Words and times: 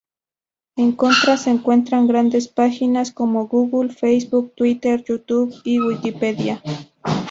En 0.77 0.93
contra 0.93 1.37
se 1.37 1.51
encuentran 1.51 2.07
grandes 2.07 2.47
páginas 2.47 3.11
como 3.11 3.45
Google, 3.47 3.93
Facebook, 3.93 4.51
Twitter, 4.55 5.03
Youtube, 5.03 5.53
y 5.63 5.79
Wikipedia. 5.79 6.59